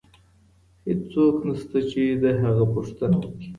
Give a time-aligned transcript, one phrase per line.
[0.85, 3.47] هيڅ څوک نسته چي د هغه پوښتنه وکړي.